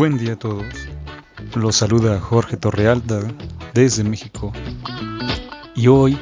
[0.00, 0.64] Buen día a todos.
[1.54, 3.20] Los saluda Jorge Torrealta
[3.74, 4.50] desde México.
[5.76, 6.18] Y hoy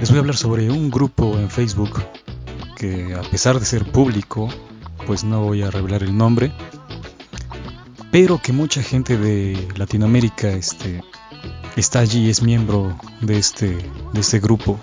[0.00, 2.02] les voy a hablar sobre un grupo en Facebook
[2.78, 4.48] que a pesar de ser público,
[5.06, 6.50] pues no voy a revelar el nombre,
[8.10, 11.02] pero que mucha gente de Latinoamérica este,
[11.76, 13.76] está allí, es miembro de este,
[14.14, 14.80] de este grupo.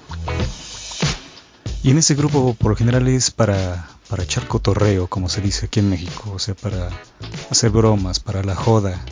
[1.81, 5.65] Y en ese grupo por lo general es para, para echar cotorreo, como se dice
[5.65, 6.91] aquí en México, o sea, para
[7.49, 9.03] hacer bromas, para la joda,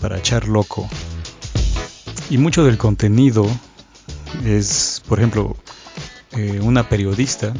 [0.00, 0.88] para echar loco.
[2.30, 3.46] Y mucho del contenido
[4.44, 5.56] es, por ejemplo,
[6.32, 7.52] eh, una periodista,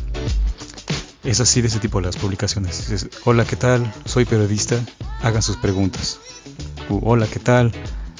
[1.22, 3.08] es así de ese tipo las publicaciones.
[3.24, 3.92] Hola, ¿qué tal?
[4.04, 4.78] Soy periodista,
[5.22, 6.18] hagan sus preguntas.
[6.88, 7.72] Hola, ¿qué tal?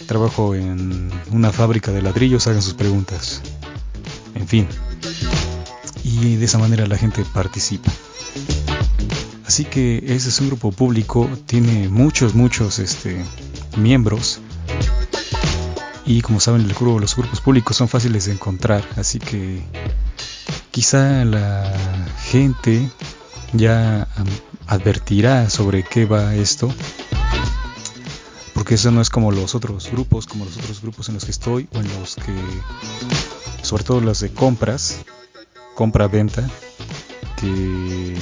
[0.07, 3.43] Trabajo en una fábrica de ladrillos, hagan sus preguntas.
[4.35, 4.69] En fin,
[6.03, 7.91] y de esa manera la gente participa.
[9.47, 13.23] Así que ese es un grupo público, tiene muchos, muchos este,
[13.77, 14.41] miembros.
[16.07, 19.63] Y como saben el grupo, los grupos públicos son fáciles de encontrar, así que
[20.71, 21.73] quizá la
[22.27, 22.91] gente
[23.53, 24.09] ya
[24.67, 26.73] advertirá sobre qué va esto,
[28.55, 31.31] porque eso no es como los otros grupos, como los otros grupos en los que
[31.31, 32.35] estoy o en los que,
[33.63, 35.01] sobre todo los de compras,
[35.75, 36.49] compra-venta,
[37.37, 38.17] que,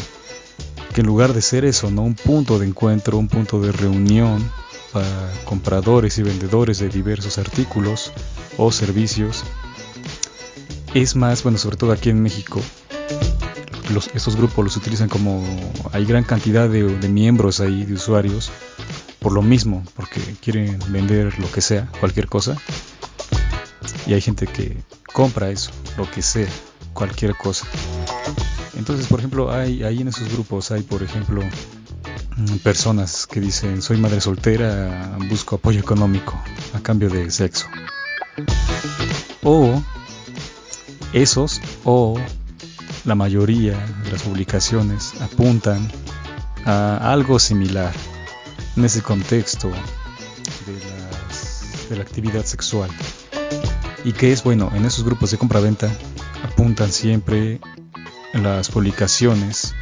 [0.92, 2.02] que en lugar de ser eso, ¿no?
[2.02, 4.42] un punto de encuentro, un punto de reunión
[4.92, 8.12] para compradores y vendedores de diversos artículos
[8.58, 9.44] o servicios,
[10.94, 12.60] es más, bueno, sobre todo aquí en México,
[13.92, 15.42] los, estos grupos los utilizan como
[15.92, 18.50] hay gran cantidad de, de, miembros ahí, de usuarios,
[19.18, 22.56] por lo mismo, porque quieren vender lo que sea, cualquier cosa.
[24.06, 24.76] Y hay gente que
[25.12, 26.48] compra eso, lo que sea,
[26.92, 27.66] cualquier cosa.
[28.82, 31.40] Entonces, por ejemplo, hay ahí en esos grupos hay, por ejemplo,
[32.36, 36.42] mm, personas que dicen, "Soy madre soltera, busco apoyo económico
[36.74, 37.68] a cambio de sexo."
[39.44, 39.80] O
[41.12, 42.18] esos o
[43.04, 45.88] la mayoría de las publicaciones apuntan
[46.64, 47.92] a algo similar
[48.76, 49.70] en ese contexto
[50.66, 52.90] de, de la actividad sexual.
[54.04, 55.88] Y que es bueno, en esos grupos de compra-venta
[56.42, 57.60] apuntan siempre
[58.32, 59.74] las publicaciones.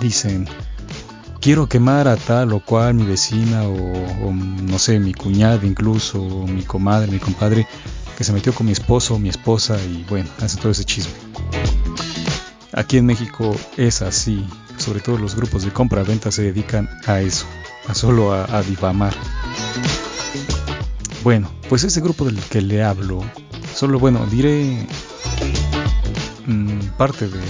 [0.00, 0.48] Dicen,
[1.40, 6.46] quiero quemar a tal o cual mi vecina o, no sé, mi cuñada incluso, o
[6.46, 7.66] mi comadre, mi compadre,
[8.16, 11.12] que se metió con mi esposo o mi esposa y bueno, hace todo ese chisme.
[12.72, 17.46] Aquí en México es así, sobre todo los grupos de compra-venta se dedican a eso,
[17.88, 18.62] a solo a, a.
[21.24, 23.20] Bueno, pues ese grupo del que le hablo,
[23.74, 24.86] solo bueno, diré
[26.48, 27.40] mmm, parte de,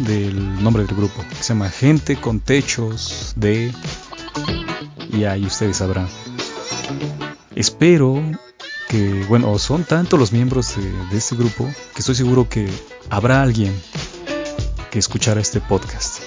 [0.00, 3.72] del nombre del grupo, que se llama Gente con Techos de...
[5.12, 6.08] Y ahí ustedes sabrán.
[7.54, 8.20] Espero
[8.88, 12.68] que, bueno, son tantos los miembros de, de este grupo que estoy seguro que
[13.10, 13.72] habrá alguien
[14.90, 16.18] que escuchará este podcast.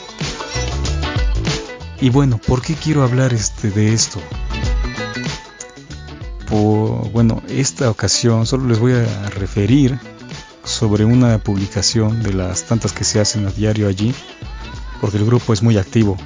[1.99, 4.21] Y bueno, ¿por qué quiero hablar este, de esto?
[6.49, 9.99] Por, bueno, esta ocasión solo les voy a referir
[10.67, 14.13] sobre una publicación de las tantas que se hacen a diario allí,
[14.99, 16.17] porque el grupo es muy activo.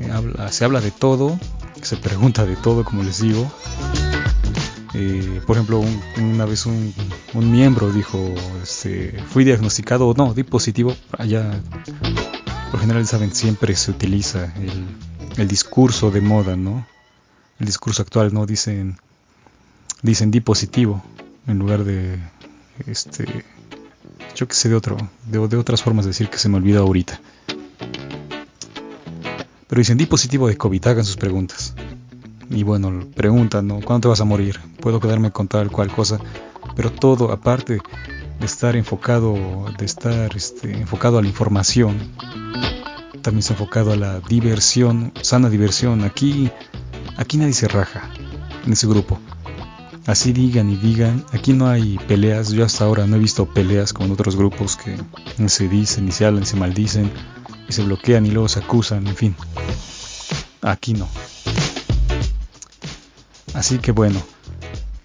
[0.00, 0.12] Eh,
[0.50, 1.38] se habla de todo,
[1.80, 3.50] se pregunta de todo, como les digo.
[4.94, 6.94] Eh, por ejemplo, un, una vez un,
[7.34, 8.18] miembro dijo,
[8.62, 11.60] este, fui diagnosticado, no, di positivo, allá,
[12.70, 14.86] por general saben, siempre se utiliza el,
[15.38, 16.86] el discurso de moda, ¿no?
[17.58, 18.44] El discurso actual, ¿no?
[18.46, 18.98] Dicen,
[20.02, 21.02] dicen di positivo
[21.46, 22.18] en lugar de
[22.86, 23.44] este
[24.34, 26.80] yo que sé de otro de, de, otras formas de decir que se me olvida
[26.80, 27.20] ahorita.
[29.66, 31.74] Pero dicen di positivo de COVID hagan sus preguntas.
[32.50, 33.80] Y bueno preguntan ¿no?
[33.80, 34.60] ¿cuándo te vas a morir?
[34.80, 36.20] puedo quedarme con tal cual cosa.
[36.76, 37.80] Pero todo aparte
[38.38, 39.34] de estar enfocado
[39.78, 41.96] de estar este, enfocado a la información
[43.22, 46.04] también está enfocado a la diversión sana diversión.
[46.04, 46.50] Aquí
[47.16, 48.08] aquí nadie se raja
[48.64, 49.18] en ese grupo
[50.06, 53.92] Así digan y digan, aquí no hay peleas, yo hasta ahora no he visto peleas
[53.92, 54.96] con otros grupos que
[55.48, 57.10] se dicen y se hablan se maldicen
[57.68, 59.36] y se bloquean y luego se acusan, en fin.
[60.62, 61.08] Aquí no.
[63.54, 64.22] Así que bueno,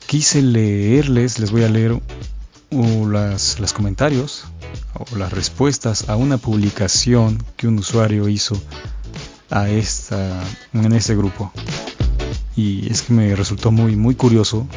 [0.05, 1.99] quise leerles, les voy a leer
[2.69, 4.43] las, comentarios
[4.93, 8.61] o las respuestas a una publicación que un usuario hizo
[9.49, 10.43] a esta,
[10.73, 11.51] en este grupo
[12.55, 14.67] y es que me resultó muy muy curioso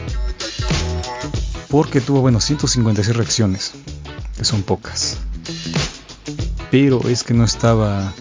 [1.69, 3.73] porque tuvo bueno 156 reacciones
[4.37, 5.19] que son pocas
[6.75, 8.13] pero es que no estaba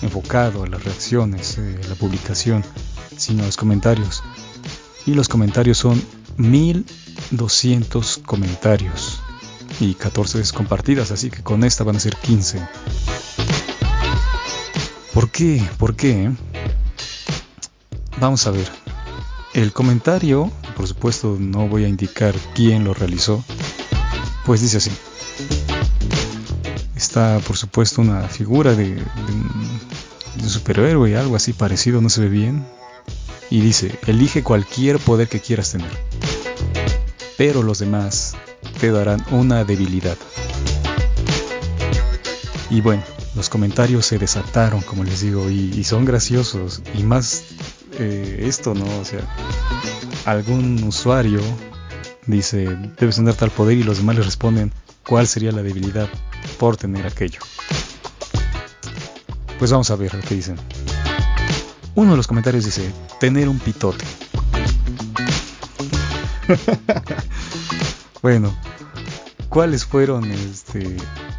[0.00, 2.64] enfocado a las reacciones, eh, la publicación,
[3.16, 4.22] sino a los comentarios.
[5.06, 6.00] Y los comentarios son
[6.36, 9.20] 1200 comentarios
[9.80, 12.64] y 14 veces compartidas, así que con esta van a ser 15.
[15.12, 15.68] ¿Por qué?
[15.76, 16.30] ¿Por qué?
[18.20, 18.85] Vamos a ver.
[19.56, 23.42] El comentario, por supuesto no voy a indicar quién lo realizó,
[24.44, 24.90] pues dice así.
[26.94, 29.02] Está por supuesto una figura de, de,
[30.42, 32.66] un, superhéroe, algo así parecido, no se ve bien.
[33.48, 35.90] Y dice, elige cualquier poder que quieras tener.
[37.38, 38.34] Pero los demás
[38.78, 40.18] te darán una debilidad.
[42.68, 43.02] Y bueno,
[43.34, 46.82] los comentarios se desataron, como les digo, y, son graciosos.
[46.94, 47.44] Y más
[47.98, 48.84] eh, esto, ¿no?
[49.00, 49.20] O sea,
[50.24, 51.40] algún usuario
[52.26, 52.66] dice,
[52.98, 54.72] debes tener tal poder y los demás le responden,
[55.06, 56.08] ¿cuál sería la debilidad
[56.58, 57.40] por tener aquello?
[59.58, 60.56] Pues vamos a ver lo que dicen.
[61.94, 64.04] Uno de los comentarios dice, tener un pitote.
[68.22, 68.54] bueno,
[69.48, 70.96] ¿cuáles fueron este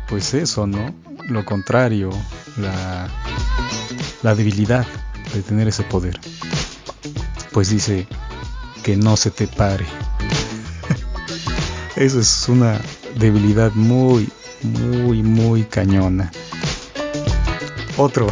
[0.09, 0.95] pues eso, ¿no?
[1.27, 2.09] Lo contrario,
[2.57, 3.07] la
[4.24, 4.86] la debilidad
[5.33, 6.19] de tener ese poder.
[7.51, 8.07] Pues dice
[8.83, 9.85] que no se te pare.
[11.95, 12.79] eso es una
[13.19, 14.29] debilidad muy
[14.63, 16.31] muy muy cañona.
[17.97, 18.27] Otro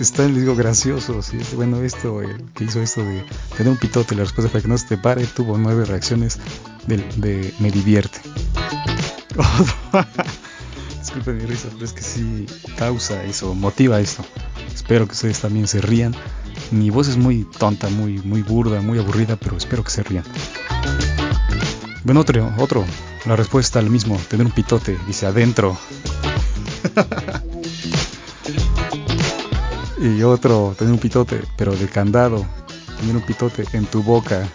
[0.00, 1.22] está, les digo, gracioso.
[1.22, 1.38] ¿sí?
[1.54, 2.20] Bueno, esto,
[2.54, 3.24] que hizo esto de
[3.56, 6.38] tener un pitote, la respuesta fue que no se te pare, tuvo nueve reacciones
[6.86, 8.20] de, me divierte.
[11.00, 12.46] Disculpen mi risa, pero es que sí
[12.76, 14.24] causa eso, motiva esto.
[14.86, 16.14] Espero que ustedes también se rían.
[16.70, 20.22] Mi voz es muy tonta, muy, muy burda, muy aburrida, pero espero que se rían.
[22.04, 22.84] Bueno, otro, otro.
[23.24, 25.76] La respuesta al mismo, tener un pitote, dice adentro.
[30.00, 32.46] y otro, tener un pitote, pero de candado.
[33.00, 34.48] Tener un pitote en tu boca.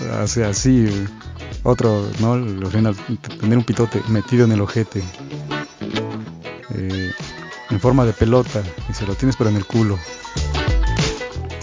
[0.00, 1.06] O así.
[1.64, 2.70] Otro, ¿no?
[2.70, 5.04] Tener un pitote metido en el ojete.
[6.70, 7.12] Eh,
[7.76, 8.62] en forma de pelota.
[8.88, 9.98] Y se lo tienes pero en el culo.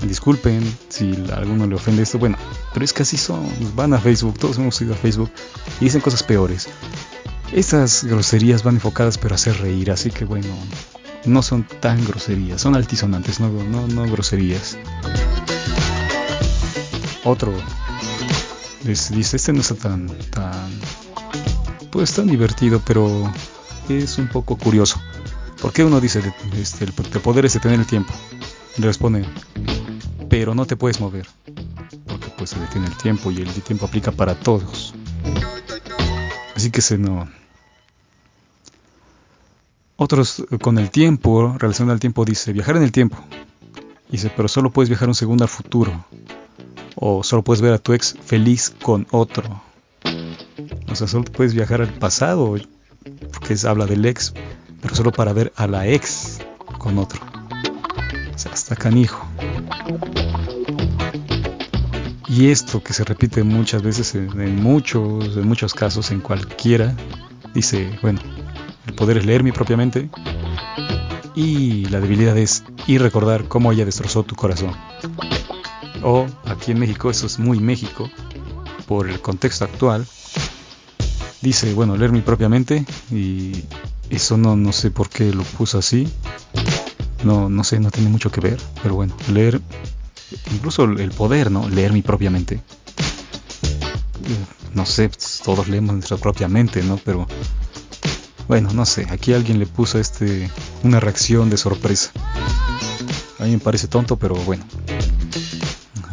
[0.03, 2.19] Disculpen si a alguno le ofende esto.
[2.19, 2.37] Bueno,
[2.73, 3.45] pero es que así son.
[3.75, 5.31] Van a Facebook, todos hemos ido a Facebook
[5.79, 6.67] y dicen cosas peores.
[7.51, 10.47] Esas groserías van enfocadas pero a hacer reír, así que bueno,
[11.25, 14.75] no son tan groserías, son altisonantes, no, no, no groserías.
[17.23, 17.53] Otro
[18.83, 20.69] dice, este no está tan, tan,
[21.91, 23.31] pues tan divertido, pero
[23.87, 24.99] es un poco curioso.
[25.63, 26.21] ¿Por qué uno dice,
[26.57, 28.13] este, el, poder es detener el tiempo?
[28.77, 29.25] Le responde,
[30.29, 31.25] pero no te puedes mover,
[32.05, 34.93] porque pues se detiene el tiempo y el tiempo aplica para todos.
[36.55, 37.27] Así que se no,
[39.95, 43.17] otros eh, con el tiempo, relacionado al tiempo, dice viajar en el tiempo.
[44.09, 46.05] Dice, pero solo puedes viajar un segundo al futuro.
[46.95, 49.63] O solo puedes ver a tu ex feliz con otro.
[50.89, 52.57] O sea, solo puedes viajar al pasado,
[53.31, 54.33] porque habla del ex,
[54.93, 56.39] solo para ver a la ex
[56.77, 57.21] con otro.
[58.33, 59.25] O sea, hasta canijo.
[62.27, 66.95] Y esto que se repite muchas veces en, muchos, en muchos casos, en cualquiera,
[67.53, 68.19] dice, bueno,
[68.87, 70.09] el poder es leer mi propia mente.
[71.35, 74.71] Y la debilidad es ir recordar cómo ella destrozó tu corazón.
[76.01, 78.09] O aquí en México, eso es muy México,
[78.87, 80.05] por el contexto actual.
[81.41, 83.63] Dice, bueno, leer mi propia mente y
[84.09, 86.07] eso no, no sé por qué lo puso así.
[87.23, 89.61] No, no sé, no tiene mucho que ver, pero bueno, leer,
[90.51, 91.69] incluso el poder, ¿no?
[91.69, 92.61] Leer mi propia mente.
[94.73, 95.09] No sé,
[95.43, 96.97] todos leemos nuestra propia mente, ¿no?
[96.97, 97.27] Pero
[98.47, 100.49] bueno, no sé, aquí alguien le puso este
[100.83, 102.11] una reacción de sorpresa.
[103.39, 104.63] A mí me parece tonto, pero bueno.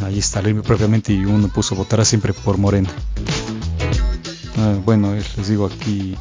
[0.04, 2.90] Ahí está, propiamente y uno puso votará siempre por Morena.
[4.58, 6.16] Ah, bueno, les digo aquí,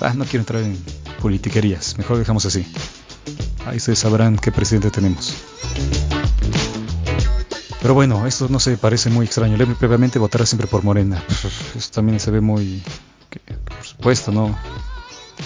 [0.00, 0.76] ah, no quiero entrar en
[1.20, 2.66] politiquerías, mejor dejamos así.
[3.66, 5.34] Ahí ustedes sabrán qué presidente tenemos.
[7.82, 9.56] Pero bueno, esto no se parece muy extraño.
[9.56, 11.22] Leer previamente votará siempre por Morena.
[11.76, 12.82] Eso también se ve muy...
[13.64, 14.56] por supuesto, ¿no?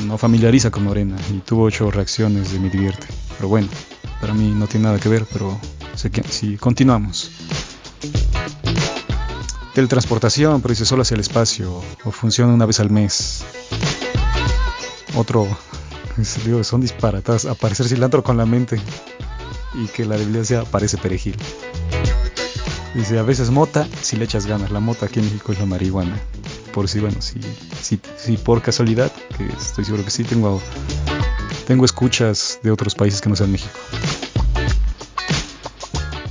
[0.06, 3.06] no familiariza con Morena y tuvo ocho reacciones de mi divierte.
[3.36, 3.68] Pero bueno,
[4.20, 5.58] para mí no tiene nada que ver, pero
[6.30, 7.30] si continuamos.
[9.74, 13.44] Teletransportación, pero dice solo hacia el espacio, o funciona una vez al mes.
[15.16, 15.46] Otro,
[16.62, 18.80] son disparatadas, aparecer cilantro con la mente
[19.74, 21.36] y que la debilidad sea parece perejil.
[22.94, 24.70] Dice, a veces mota si le echas ganas.
[24.70, 26.18] La mota aquí en México es la marihuana
[26.72, 27.40] por si, bueno, si,
[27.80, 30.60] si, si por casualidad, que estoy seguro que sí, tengo,
[31.66, 33.72] tengo escuchas de otros países que no sean México.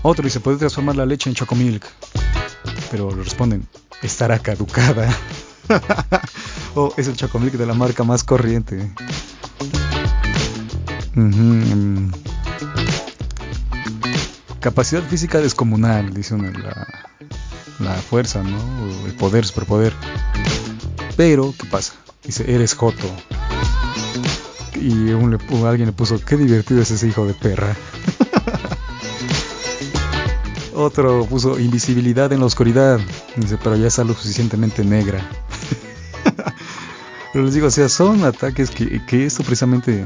[0.02, 1.86] Otro dice, ¿puede transformar la leche en chocomilk?
[2.92, 3.68] Pero le responden,
[4.02, 5.14] estará caducada.
[6.76, 8.92] o es el chocomilk de la marca más corriente.
[14.60, 16.50] Capacidad física descomunal, dice uno,
[17.80, 19.06] la, fuerza, ¿no?
[19.06, 19.94] el poder, superpoder.
[21.16, 21.94] Pero, ¿qué pasa?
[22.24, 23.08] Dice, eres Joto.
[24.76, 27.76] Y alguien le puso, qué divertido es ese hijo de perra.
[30.76, 33.00] Otro puso invisibilidad en la oscuridad.
[33.36, 35.20] Dice, pero ya está lo suficientemente negra.
[37.32, 40.04] Pero les digo, o sea, son ataques que, que esto precisamente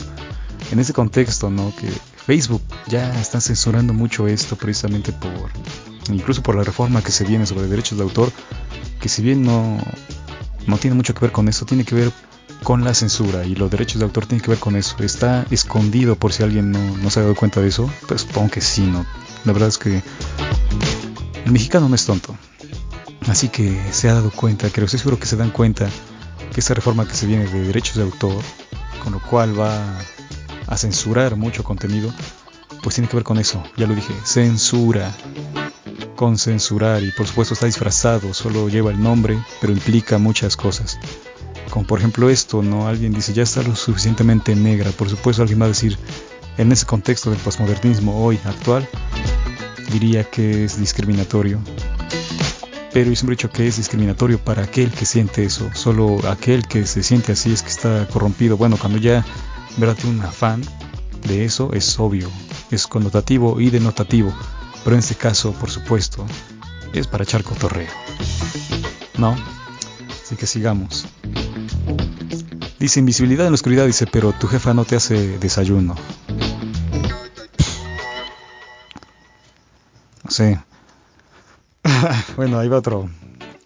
[0.71, 1.73] en ese contexto, ¿no?
[1.75, 1.87] Que
[2.25, 5.51] Facebook ya está censurando mucho esto precisamente por,
[6.09, 8.31] incluso por la reforma que se viene sobre derechos de autor,
[8.99, 9.77] que si bien no,
[10.67, 12.11] no tiene mucho que ver con eso, tiene que ver
[12.63, 14.95] con la censura y los derechos de autor tienen que ver con eso.
[14.99, 17.91] Está escondido por si alguien no, se ha dado cuenta de eso.
[18.07, 19.05] Pues supongo que sí, ¿no?
[19.43, 20.01] La verdad es que
[21.45, 22.35] el mexicano no es tonto.
[23.27, 25.89] Así que se ha dado cuenta, creo, estoy seguro que se dan cuenta
[26.53, 28.41] que esta reforma que se viene de derechos de autor,
[29.03, 29.99] con lo cual va
[30.67, 32.13] a censurar mucho contenido,
[32.83, 33.63] pues tiene que ver con eso.
[33.75, 35.11] Ya lo dije, censura.
[36.15, 40.99] Con censurar y por supuesto está disfrazado, solo lleva el nombre, pero implica muchas cosas.
[41.69, 42.87] Como por ejemplo esto, ¿no?
[42.87, 44.91] Alguien dice, ya está lo suficientemente negra.
[44.91, 45.97] Por supuesto alguien va a decir,
[46.57, 48.87] en ese contexto del posmodernismo hoy actual,
[49.91, 51.59] diría que es discriminatorio.
[52.93, 55.69] Pero yo siempre he dicho que es discriminatorio para aquel que siente eso.
[55.73, 58.55] Solo aquel que se siente así es que está corrompido.
[58.55, 59.25] Bueno, cuando ya
[59.77, 59.97] ¿verdad?
[60.05, 60.61] un afán
[61.27, 62.29] de eso es obvio,
[62.69, 64.33] es connotativo y denotativo,
[64.83, 66.25] pero en este caso, por supuesto,
[66.93, 67.91] es para echar cotorreo.
[69.17, 69.35] ¿No?
[70.23, 71.05] Así que sigamos.
[72.79, 75.95] Dice invisibilidad en la oscuridad, dice, pero tu jefa no te hace desayuno.
[80.23, 80.59] No sé.
[82.35, 83.09] bueno, ahí va otro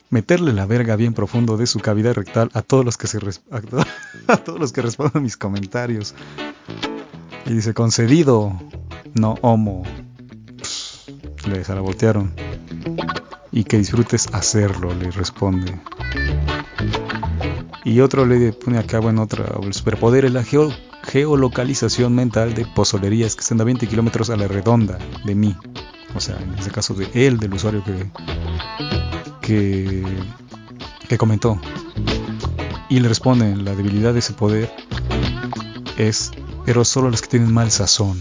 [0.10, 3.20] meterle la verga bien profundo de su cavidad rectal a todos los que se
[4.28, 6.16] a todos los que responden mis comentarios.
[7.46, 8.60] Y dice, concedido,
[9.14, 9.84] no homo.
[11.48, 12.34] le se la voltearon.
[13.52, 15.80] Y que disfrutes hacerlo, le responde.
[17.86, 20.44] Y otro le pone acá, bueno, otra, el superpoder es la
[21.04, 25.56] geolocalización mental de pozolerías que estén a 20 kilómetros a la redonda de mí.
[26.16, 28.10] O sea, en ese caso de él, del usuario que
[29.48, 31.60] que, comentó.
[32.90, 34.74] Y le responden, la debilidad de ese poder
[35.98, 36.32] es,
[36.66, 38.20] pero solo los que tienen mal sazón.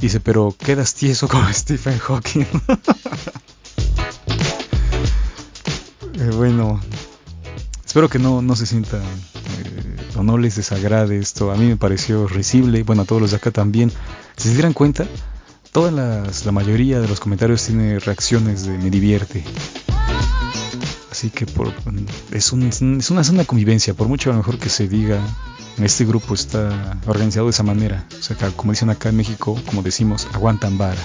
[0.00, 2.46] Dice, pero quedas tieso como Stephen Hawking.
[6.20, 6.80] Eh, bueno,
[7.86, 11.52] espero que no, no se sientan eh, o no les desagrade esto.
[11.52, 13.92] A mí me pareció risible, bueno, a todos los de acá también.
[14.36, 15.06] Si se dieran cuenta,
[15.78, 19.44] todas las, la mayoría de los comentarios tiene reacciones de me divierte.
[21.08, 21.72] Así que por,
[22.32, 25.20] es, un, es una zona convivencia, por mucho a lo mejor que se diga,
[25.80, 28.04] este grupo está organizado de esa manera.
[28.18, 31.00] O sea, como dicen acá en México, como decimos, aguantan vara.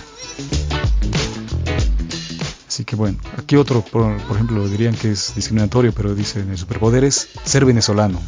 [2.68, 6.58] Así que bueno, aquí otro, por, por ejemplo, dirían que es discriminatorio, pero dicen el
[6.58, 8.20] superpoder es ser venezolano.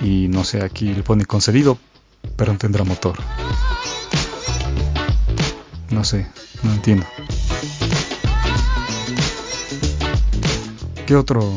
[0.00, 1.78] Y no sé, aquí le pone concedido,
[2.36, 3.18] pero no tendrá motor.
[5.92, 6.26] No sé,
[6.62, 7.06] no entiendo.
[11.06, 11.52] ¿Qué otro?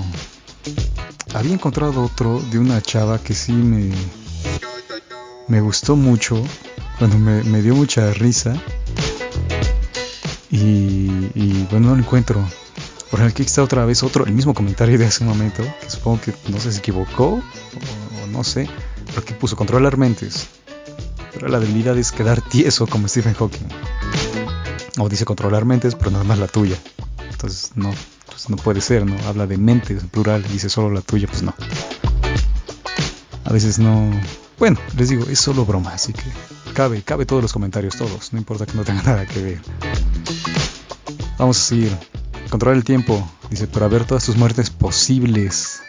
[1.34, 3.92] Había encontrado otro de una chava que sí me,
[5.48, 6.44] me gustó mucho,
[7.00, 8.54] cuando me, me dio mucha risa.
[10.52, 12.44] Y, y, bueno, no lo encuentro.
[13.12, 16.22] Por aquí está otra vez otro, el mismo comentario de hace un momento, que supongo
[16.22, 18.68] que no sé, se equivocó, o, no sé,
[19.14, 20.48] porque puso controlar mentes.
[21.34, 23.68] Pero la debilidad es quedar tieso como Stephen Hawking.
[24.98, 26.78] O dice controlar mentes, pero nada más la tuya.
[27.30, 27.94] Entonces no,
[28.28, 29.16] pues no puede ser, ¿no?
[29.28, 31.54] Habla de mentes en plural, dice solo la tuya, pues no.
[33.44, 34.10] A veces no...
[34.58, 36.24] Bueno, les digo, es solo broma, así que
[36.74, 39.62] cabe, cabe todos los comentarios, todos, no importa que no tenga nada que ver.
[41.38, 41.98] Vamos a seguir.
[42.50, 45.82] Controlar el tiempo, dice, para ver todas tus muertes posibles.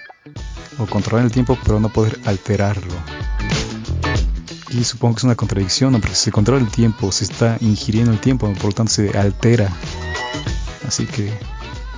[0.78, 2.94] O controlar el tiempo, pero no poder alterarlo.
[4.70, 8.12] Y supongo que es una contradicción, porque si se controla el tiempo, se está ingiriendo
[8.12, 9.70] el tiempo, por lo tanto se altera.
[10.87, 11.32] Así que,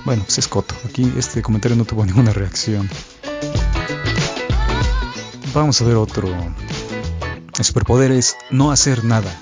[0.05, 0.75] bueno, pues es coto.
[0.85, 2.89] Aquí este comentario no tuvo ninguna reacción.
[5.53, 6.29] Vamos a ver otro.
[7.57, 9.35] El superpoder es no hacer nada.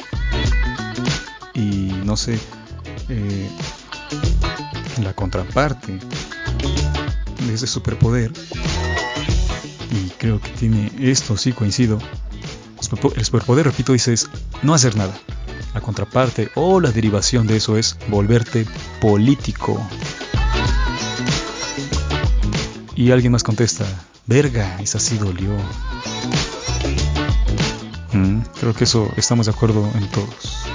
[1.54, 2.40] Y no sé,
[3.10, 3.50] eh,
[5.04, 6.00] la contraparte
[7.46, 8.32] de ese superpoder,
[9.92, 12.00] y creo que tiene esto, sí coincido.
[13.16, 14.30] El superpoder, repito, dice es
[14.64, 15.14] no hacer nada.
[15.74, 18.66] La contraparte o la derivación de eso es volverte
[19.02, 19.86] político.
[22.96, 23.86] Y alguien más contesta,
[24.26, 25.52] verga, esa sí dolió.
[28.14, 30.66] Mm, creo que eso estamos de acuerdo en todos.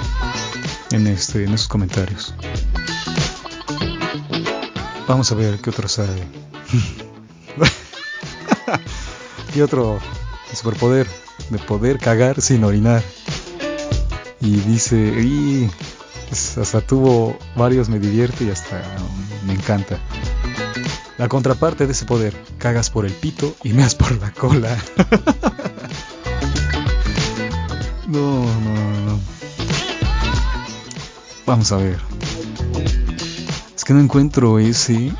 [0.91, 2.35] En este, en esos comentarios.
[5.07, 6.27] Vamos a ver qué otro sabe.
[9.55, 9.99] y otro
[10.53, 11.22] superpoder
[11.53, 13.01] de poder cagar sin orinar.
[14.41, 15.71] Y dice, y
[16.59, 18.81] hasta tuvo varios, me divierte y hasta
[19.45, 19.97] me encanta.
[21.17, 24.77] La contraparte de ese poder, cagas por el pito y meas por la cola.
[28.07, 29.19] no, no, no.
[31.45, 31.99] Vamos a ver.
[33.75, 35.11] Es que no encuentro ese.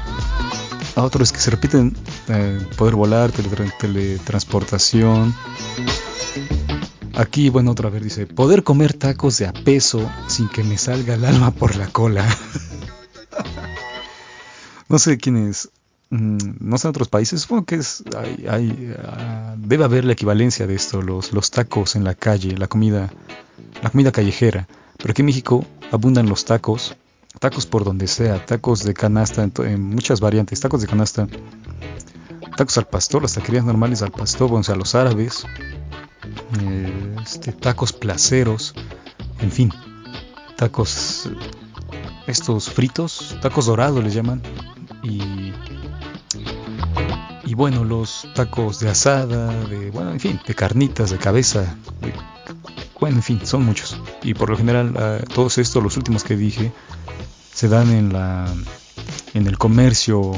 [0.96, 1.96] A otros que se repiten
[2.28, 5.36] eh, poder volar, teletransportación.
[7.16, 11.14] Aquí, bueno, otra vez dice, poder comer tacos de a peso sin que me salga
[11.16, 12.26] el alma por la cola.
[14.90, 15.70] no sé quién es
[16.14, 20.76] Mm, no sé en otros países, supongo que es, ah, debe haber la equivalencia de
[20.76, 23.12] esto, los, los tacos en la calle, la comida,
[23.82, 24.68] la comida callejera.
[24.98, 26.96] Pero aquí en México abundan los tacos,
[27.40, 31.28] tacos por donde sea, tacos de canasta en, muchas variantes, tacos de canasta,
[32.58, 35.48] tacos al pastor, las taquerías normales al pastor, o sea, los árabes,
[36.62, 38.74] eh, este, tacos placeros,
[39.40, 39.72] en fin,
[40.56, 41.30] tacos
[42.28, 44.42] estos fritos, tacos dorados les llaman,
[45.04, 45.52] y
[47.46, 51.76] y bueno, los tacos de asada, de, bueno, en fin, de carnitas, de cabeza,
[53.00, 53.96] bueno, en fin, son muchos.
[54.24, 56.72] Y por lo general, ah, todos estos, los últimos que dije,
[57.54, 58.52] se dan en, la,
[59.36, 60.32] en el comercio,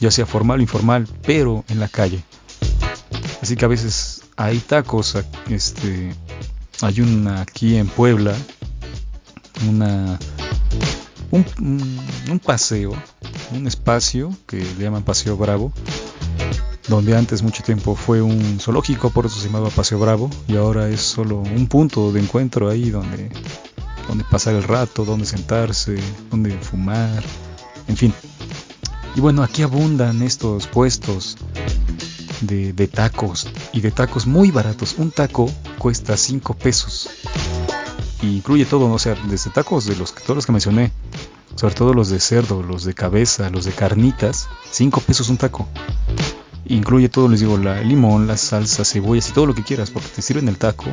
[0.00, 2.24] ya sea formal o informal, pero en la calle.
[3.42, 5.16] Así que a veces hay tacos,
[5.48, 6.14] este,
[6.80, 8.34] hay una aquí en Puebla,
[9.68, 10.18] una,
[11.30, 12.92] un, paseo,
[13.52, 15.72] un espacio que le llaman Paseo Bravo,
[16.88, 20.88] donde antes mucho tiempo fue un zoológico, por eso se llamaba Paseo Bravo, y ahora
[20.88, 23.30] es solo un punto de encuentro ahí donde,
[24.08, 25.96] donde pasar el rato, donde sentarse,
[26.30, 27.22] donde fumar,
[27.88, 28.14] en fin.
[29.16, 31.36] Y bueno, aquí abundan estos puestos
[32.40, 34.96] de, tacos y de tacos muy baratos.
[34.98, 37.10] Un taco cuesta 5 pesos.
[38.22, 40.92] Y incluye todo, o sea, desde tacos de los que todos los que mencioné,
[41.56, 45.68] sobre todo los de cerdo, los de cabeza, los de carnitas, 5 pesos un taco.
[46.66, 50.08] Incluye todo, les digo, la limón, la salsa, cebollas y todo lo que quieras, porque
[50.08, 50.86] te sirven el taco.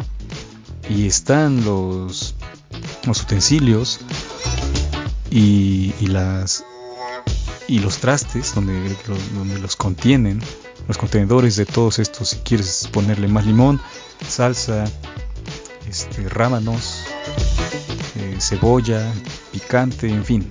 [0.90, 2.36] Y están los,
[3.06, 4.02] los utensilios
[5.30, 6.66] y, las
[7.68, 8.96] y los trastes donde,
[9.34, 10.42] donde los contienen,
[10.88, 12.30] los contenedores de todos estos.
[12.30, 13.82] Si quieres ponerle más limón,
[14.28, 14.86] salsa,
[15.90, 17.04] este, rábanos,
[18.16, 19.12] eh, cebolla,
[19.52, 20.48] picante, en fin,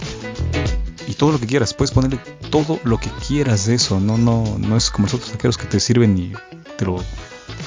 [1.07, 1.75] y todo lo que quieras.
[1.75, 4.01] Puedes ponerle todo lo que quieras de eso.
[4.01, 6.33] No, no, no es como los otros taqueros que te sirven y
[6.77, 7.03] te lo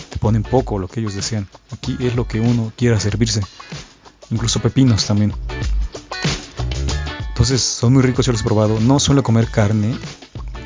[0.10, 1.48] te ponen poco lo que ellos desean.
[1.72, 3.42] Aquí es lo que uno quiera servirse.
[4.32, 5.34] Incluso pepinos también.
[7.30, 8.80] Entonces son muy ricos, yo los he probado.
[8.80, 9.96] No suelo comer carne.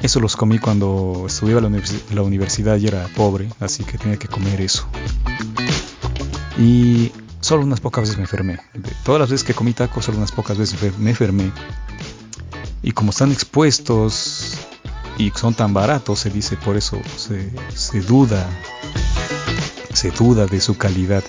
[0.02, 4.62] Eso los comí cuando estudiaba la, universidad y era pobre, así que tenía que comer
[4.62, 4.88] eso.
[6.60, 8.60] Y solo unas pocas veces me enfermé.
[9.04, 11.52] todas las veces que comí tacos, solo unas pocas veces me enfermé
[12.88, 14.54] y como están expuestos
[15.18, 18.48] y son tan baratos, se dice, por eso se, duda,
[19.94, 21.24] se duda de su calidad.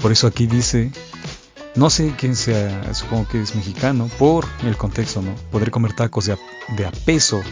[0.00, 0.90] Por eso aquí dice,
[1.76, 5.34] no sé quién sea, supongo que es mexicano, por el contexto, ¿no?
[5.50, 6.32] Poder comer tacos de
[6.84, 7.42] a, peso.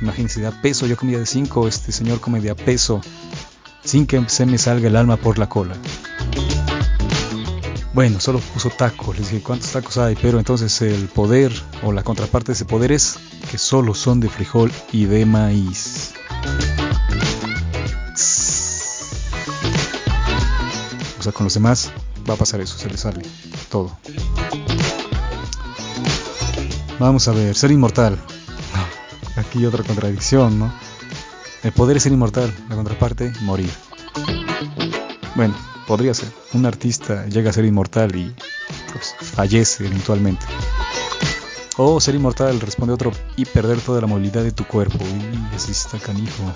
[0.00, 3.00] Imagínense, de a peso, yo comía de 5, este señor come de a peso,
[3.82, 5.74] sin que se me salga el alma por la cola.
[7.94, 12.02] Bueno, solo puso tacos, les dije cuántos tacos hay, pero entonces el poder o la
[12.02, 13.18] contraparte de ese poder es
[13.50, 16.12] que solo son de frijol y de maíz.
[21.18, 21.92] O sea, con los demás
[22.28, 23.22] va a pasar eso, se les sale
[23.70, 23.96] todo.
[26.98, 28.18] Vamos a ver, ser inmortal.
[29.36, 30.72] Aquí otra contradicción, ¿no?
[31.62, 33.70] El poder es ser inmortal, la contraparte, morir.
[35.34, 35.54] Bueno,
[35.86, 36.28] podría ser.
[36.52, 38.34] Un artista llega a ser inmortal y
[38.92, 40.44] pues, fallece eventualmente.
[41.76, 44.98] O ser inmortal, responde otro, y perder toda la movilidad de tu cuerpo.
[45.04, 46.52] Y así está canijo.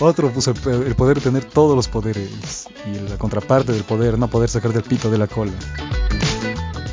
[0.00, 2.66] Otro puso el poder de tener todos los poderes.
[2.86, 5.52] Y la contraparte del poder, no poder sacar del pito de la cola.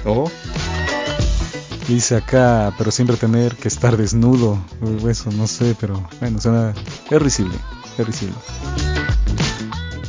[0.06, 0.30] O
[1.88, 4.60] dice acá, pero siempre tener que estar desnudo.
[5.08, 6.74] Eso no sé, pero bueno, suena.
[7.10, 7.56] Es risible,
[7.98, 8.36] es risible.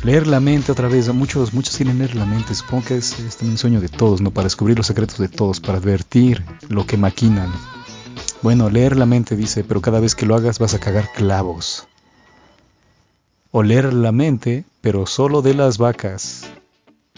[0.03, 3.35] Leer la mente otra vez, muchos, muchos quieren leer la mente, supongo que es, es
[3.35, 4.31] también un sueño de todos, ¿no?
[4.31, 7.51] Para descubrir los secretos de todos, para advertir lo que maquinan.
[8.41, 11.88] Bueno, leer la mente dice, pero cada vez que lo hagas vas a cagar clavos.
[13.51, 16.47] O leer la mente, pero solo de las vacas.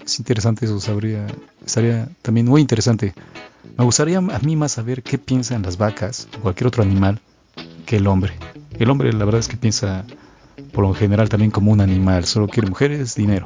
[0.05, 1.27] Es interesante eso, sabría,
[1.65, 3.13] estaría también muy interesante.
[3.77, 7.19] Me gustaría a mí más saber qué piensan las vacas o cualquier otro animal
[7.85, 8.33] que el hombre.
[8.79, 10.05] El hombre la verdad es que piensa
[10.73, 13.45] por lo general también como un animal, solo quiere mujeres, dinero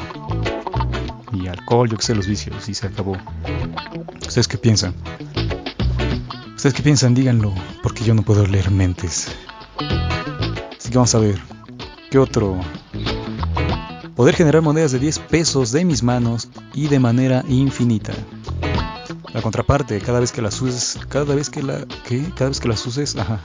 [1.34, 3.18] y alcohol, yo que sé, los vicios y se acabó.
[4.22, 4.94] ¿Ustedes qué piensan?
[6.56, 7.14] ¿Ustedes qué piensan?
[7.14, 9.28] Díganlo, porque yo no puedo leer mentes.
[10.78, 11.40] Así que vamos a ver,
[12.16, 12.58] ¿qué otro?
[14.16, 18.14] Poder generar monedas de 10 pesos de mis manos y de manera infinita.
[19.34, 22.24] La contraparte, cada vez que las uses, cada vez que la, ¿qué?
[22.38, 23.42] Cada vez que las uses, ajá,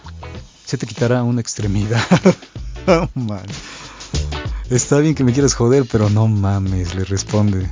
[0.65, 2.01] se te quitará una extremidad.
[4.71, 7.69] Está bien que me quieras joder, pero no mames, le responde.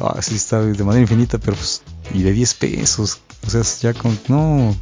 [0.00, 3.20] Ah, está de manera infinita, pero pues, y de 10 pesos.
[3.46, 4.74] O sea, ya con, no,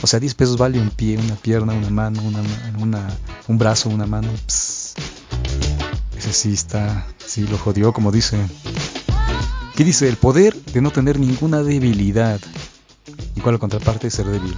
[0.00, 2.40] o sea, 10 pesos vale un pie, una pierna, una mano, una,
[2.78, 3.08] una
[3.48, 4.28] un brazo, una mano.
[6.28, 8.38] Ese está, sí lo jodió, como dice.
[9.76, 10.08] ¿Qué dice?
[10.08, 12.40] El poder de no tener ninguna debilidad.
[13.34, 14.56] ¿Y cuál la contraparte ser débil?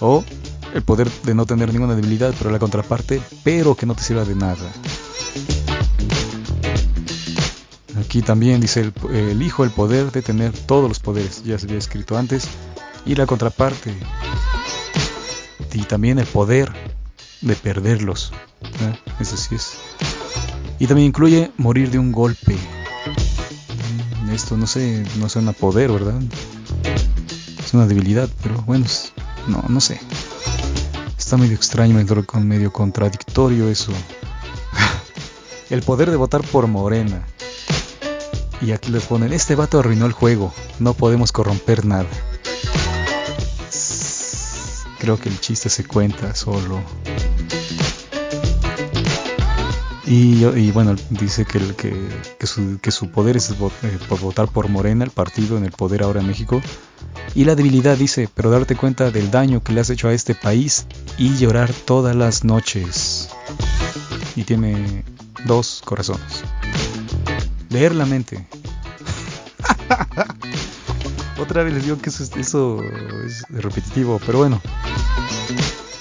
[0.00, 0.24] O
[0.72, 4.24] el poder de no tener ninguna debilidad, pero la contraparte, pero que no te sirva
[4.24, 4.72] de nada.
[8.00, 11.66] Aquí también dice el, el, hijo el poder de tener todos los poderes, ya se
[11.66, 12.48] había escrito antes,
[13.04, 13.94] y la contraparte,
[15.72, 16.72] y también el poder
[17.40, 18.98] de perderlos, ¿eh?
[19.20, 19.78] eso sí es.
[20.84, 22.58] Y también incluye morir de un golpe,
[24.30, 26.20] esto no sé, no suena poder, ¿verdad?
[27.58, 28.84] Es una debilidad, pero bueno,
[29.48, 29.98] no, no sé.
[31.18, 33.92] Está medio extraño, medio contradictorio eso.
[35.70, 37.26] el poder de votar por Morena.
[38.60, 42.10] Y aquí les ponen, este vato arruinó el juego, no podemos corromper nada.
[44.98, 46.82] Creo que el chiste se cuenta solo.
[50.06, 51.60] Y, bueno, dice que,
[52.46, 53.54] su, que, su, poder es eh,
[54.08, 56.60] por votar por Morena, el partido en el poder ahora en México.
[57.34, 60.34] Y la debilidad dice, pero darte cuenta del daño que le has hecho a este
[60.34, 60.86] país
[61.16, 63.30] y llorar todas las noches.
[64.36, 65.04] Y tiene
[65.46, 66.44] dos corazones.
[67.70, 68.46] Leer la mente.
[71.40, 72.82] Otra vez les digo que eso, eso
[73.24, 74.60] es repetitivo, pero bueno.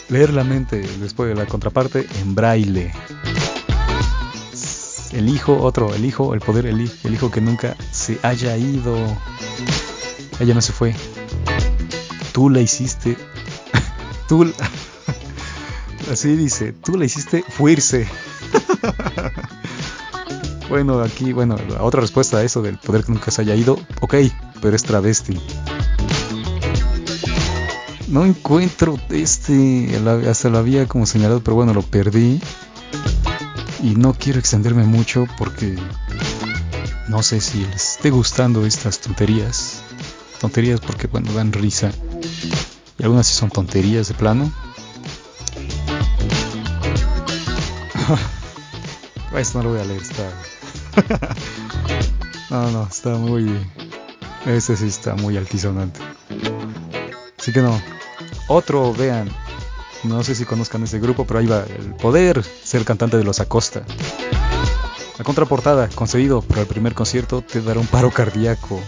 [0.09, 2.91] Leer la mente después de la contraparte en braille
[5.13, 8.95] el hijo, otro, el hijo, el poder, el, el hijo que nunca se haya ido.
[10.39, 10.95] Ella no se fue.
[12.31, 13.17] Tú la hiciste.
[14.27, 14.51] tú.
[16.11, 18.07] Así dice, tú la hiciste fuirse.
[20.69, 23.79] bueno, aquí, bueno, la otra respuesta a eso del poder que nunca se haya ido.
[24.01, 24.15] Ok,
[24.61, 25.39] pero es travesti.
[28.09, 29.97] No encuentro este,
[30.29, 32.41] hasta lo había como señalado, pero bueno, lo perdí
[33.83, 35.75] y no quiero extenderme mucho porque
[37.09, 39.81] no sé si les esté gustando estas tonterías.
[40.39, 41.91] Tonterías porque bueno, dan risa.
[42.97, 44.49] Y algunas sí son tonterías de plano.
[49.37, 50.31] Esto no lo voy a leer, está...
[52.49, 53.51] no, no, está muy...
[54.45, 55.99] Este sí está muy altisonante.
[57.37, 57.81] Así que no.
[58.47, 59.29] Otro, vean,
[60.03, 61.63] no sé si conozcan ese grupo, pero ahí va.
[61.63, 63.83] El poder ser cantante de los Acosta.
[65.17, 68.79] La contraportada, concedido para el primer concierto, te dará un paro cardíaco.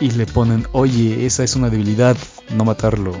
[0.00, 2.16] Y le ponen, oye, esa es una debilidad,
[2.50, 3.12] no matarlo.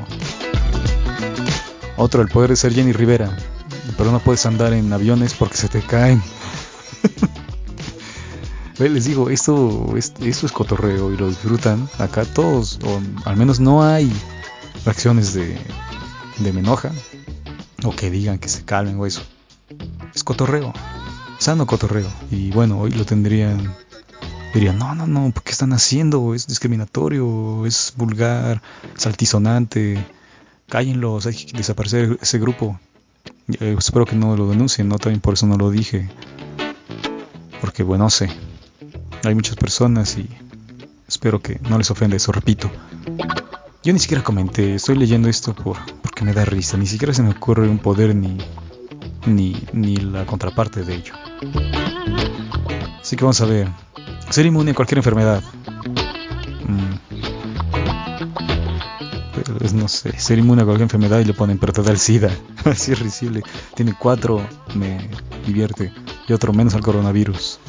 [1.96, 3.36] Otro, el poder de ser Jenny Rivera.
[3.96, 6.22] Pero no puedes andar en aviones porque se te caen.
[8.78, 13.84] Les digo, esto, esto es cotorreo y lo disfrutan acá todos, o al menos no
[13.84, 14.12] hay
[14.84, 15.56] reacciones de
[16.38, 16.92] de me enoja.
[17.84, 19.22] O que digan que se calmen o eso.
[20.14, 20.72] Es cotorreo.
[21.38, 22.08] Sano cotorreo.
[22.30, 23.74] Y bueno, hoy lo tendrían.
[24.54, 26.32] Dirían, no, no, no, ¿qué están haciendo?
[26.32, 28.62] Es discriminatorio, es vulgar,
[28.96, 30.04] es altisonante.
[30.68, 32.78] Cállenlos, hay que desaparecer ese grupo.
[33.48, 36.08] Eh, espero que no lo denuncien, no también por eso no lo dije.
[37.60, 38.30] Porque bueno, no sé.
[39.24, 40.28] Hay muchas personas y
[41.08, 42.70] espero que no les ofenda eso, repito.
[43.84, 47.22] Yo ni siquiera comenté, estoy leyendo esto por, porque me da risa, ni siquiera se
[47.22, 48.38] me ocurre un poder ni,
[49.26, 51.12] ni, ni la contraparte de ello.
[52.98, 53.68] Así que vamos a ver.
[54.30, 55.42] Ser inmune a cualquier enfermedad.
[56.66, 56.94] Mm.
[59.62, 62.30] es, no sé, ser inmune a cualquier enfermedad y le ponen, da el SIDA.
[62.64, 63.42] Así es risible.
[63.74, 65.10] Tiene cuatro, me
[65.44, 65.92] divierte,
[66.26, 67.60] y otro menos al coronavirus.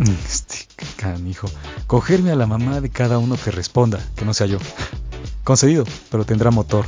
[0.00, 0.73] Este
[1.12, 1.50] canijo.
[1.86, 4.58] Cogerme a la mamá de cada uno que responda, que no sea yo.
[5.44, 6.86] Concedido, pero tendrá motor.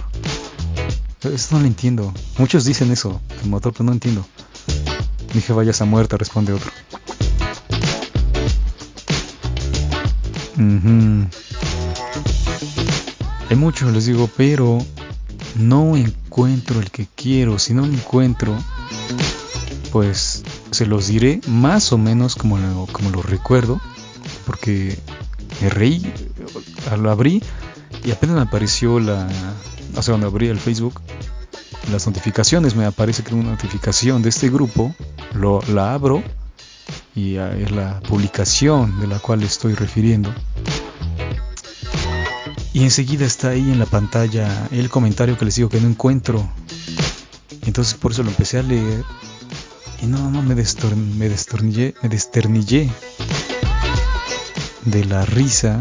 [1.23, 2.13] Eso no lo entiendo.
[2.39, 4.27] Muchos dicen eso, el motor, pero no entiendo.
[5.35, 6.71] Dije, vayas a muerta, responde otro.
[13.51, 14.79] Hay muchos, les digo, pero
[15.57, 17.59] no encuentro el que quiero.
[17.59, 18.57] Si no lo encuentro,
[19.93, 23.81] pues se los diré más o menos como lo, como lo recuerdo.
[24.47, 24.97] Porque
[25.61, 26.11] me reí,
[26.99, 27.43] lo abrí
[28.05, 29.29] y apenas me apareció la...
[29.97, 31.01] O sea, cuando abrí el Facebook,
[31.91, 34.95] las notificaciones, me aparece que una notificación de este grupo,
[35.35, 36.23] lo, la abro
[37.15, 40.33] y es la publicación de la cual estoy refiriendo.
[42.73, 46.47] Y enseguida está ahí en la pantalla el comentario que les digo que no encuentro.
[47.63, 49.03] Entonces por eso lo empecé a leer.
[50.03, 52.91] Y no, no, me, me destornillé, me desternillé
[54.87, 55.81] de la risa.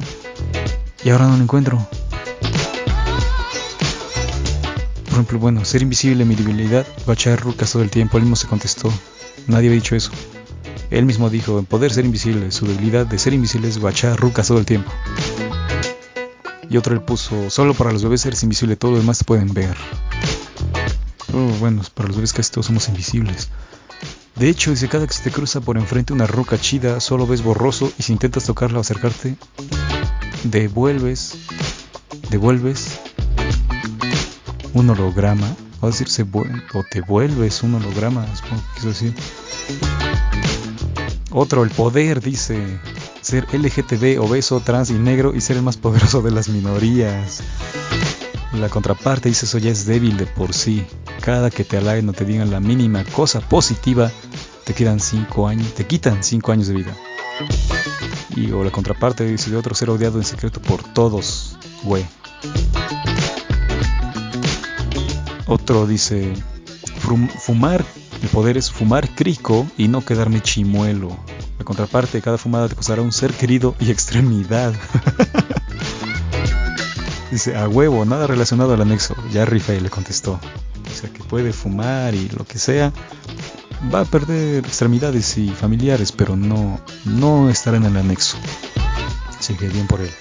[1.04, 1.88] Y ahora no lo encuentro.
[5.06, 8.18] Por ejemplo, bueno, ser invisible, mi debilidad, echar rucas todo el tiempo.
[8.18, 8.92] Él mismo se contestó.
[9.48, 10.12] Nadie había dicho eso.
[10.92, 14.48] Él mismo dijo, en poder ser invisible, su debilidad de ser invisible es guachar rucas
[14.48, 14.92] todo el tiempo.
[16.70, 19.54] Y otro le puso, solo para los bebés eres invisible, todo lo demás te pueden
[19.54, 19.76] ver.
[21.28, 23.50] Pero bueno, para los bebés casi todos somos invisibles.
[24.36, 27.42] De hecho, dice, cada que se te cruza por enfrente una roca chida, solo ves
[27.42, 29.38] borroso y si intentas tocarla o acercarte,
[30.44, 31.38] devuelves,
[32.30, 33.00] devuelves
[34.74, 35.48] un holograma.
[35.82, 36.26] Va a decirse,
[36.74, 39.14] o te vuelves un holograma, supongo que quiso decir.
[41.32, 42.80] Otro, el poder, dice
[43.26, 47.42] ser LGTB, obeso, trans y negro y ser el más poderoso de las minorías.
[48.60, 50.86] La contraparte dice eso ya es débil de por sí.
[51.22, 54.12] Cada que te halaguen no te digan la mínima cosa positiva,
[54.64, 56.96] te quedan 5 años, te quitan 5 años de vida.
[58.36, 62.06] Y o la contraparte dice de otro ser odiado en secreto por todos, güey.
[65.48, 66.34] Otro dice
[67.40, 67.86] fumar
[68.26, 71.16] el poder es fumar crico y no quedarme chimuelo.
[71.60, 74.74] La contraparte cada fumada te costará un ser querido y extremidad.
[77.32, 79.16] Dice, a huevo, nada relacionado al anexo.
[79.32, 80.34] Ya Rife le contestó.
[80.34, 82.94] O sea, que puede fumar y lo que sea.
[83.94, 88.38] Va a perder extremidades y familiares, pero no, no estará en el anexo.
[89.38, 90.12] Así que bien por él.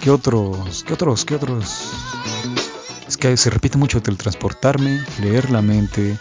[0.00, 0.84] ¿Qué otros?
[0.84, 1.24] ¿Qué otros?
[1.24, 2.04] ¿Qué otros?
[3.36, 6.18] se repite mucho teletransportarme, leer la mente.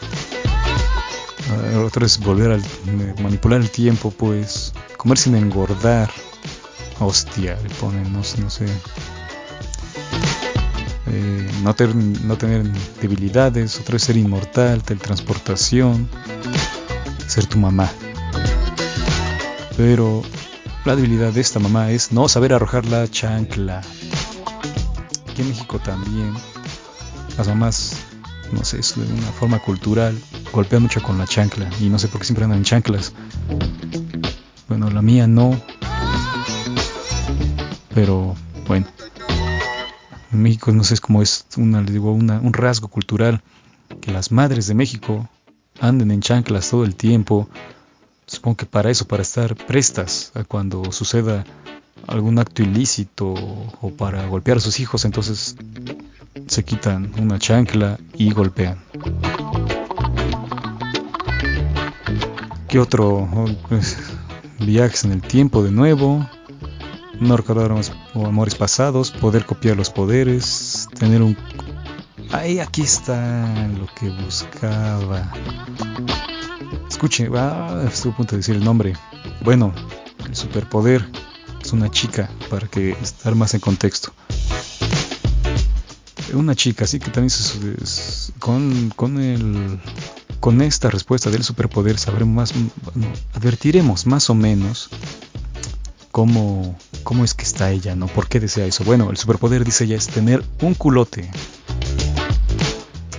[1.75, 6.09] Uh, otro es volver a manipular el tiempo, pues comer sin engordar.
[6.99, 8.65] Hostia, le ponen, no, sé.
[11.07, 11.75] Eh, no,
[12.23, 12.63] no tener
[13.01, 16.09] debilidades, otro es ser inmortal, teletransportación,
[17.27, 17.89] ser tu mamá.
[19.75, 20.21] Pero
[20.85, 23.81] la debilidad de esta mamá es no saber arrojar la chancla.
[25.29, 26.33] Aquí en México también
[27.37, 27.97] las mamás,
[28.51, 30.17] no sé, es de una forma cultural,
[30.51, 33.13] golpean mucho con la chancla y no sé por qué siempre andan en chanclas.
[34.67, 35.59] Bueno, la mía no.
[37.93, 38.35] Pero
[38.67, 38.87] bueno,
[40.31, 43.41] en México no sé cómo es una, digo, una, un rasgo cultural
[44.01, 45.29] que las madres de México
[45.79, 47.47] anden en chanclas todo el tiempo.
[48.25, 51.43] Supongo que para eso, para estar prestas a cuando suceda
[52.07, 55.55] algún acto ilícito o para golpear a sus hijos, entonces
[56.47, 58.79] se quitan una chancla y golpean.
[62.67, 63.29] ¿Qué otro?
[63.31, 63.97] Oh, pues,
[64.59, 66.27] viajes en el tiempo de nuevo,
[67.23, 67.71] no recordar
[68.13, 71.37] amores pasados, poder copiar los poderes, tener un...
[72.31, 75.31] Ahí, aquí está lo que buscaba.
[76.89, 78.93] Escuche, ah, estuve a punto de decir el nombre.
[79.41, 79.73] Bueno,
[80.27, 81.07] el superpoder
[81.61, 84.13] es una chica, para que estar más en contexto
[86.33, 87.31] una chica, así que también
[88.39, 89.79] con, con, el,
[90.39, 92.53] con esta respuesta del superpoder sabremos más,
[93.33, 94.89] advertiremos más o menos
[96.13, 98.05] cómo, cómo es que está ella, ¿no?
[98.05, 98.83] ¿Por qué desea eso?
[98.83, 101.29] Bueno, el superpoder, dice ella, es tener un culote.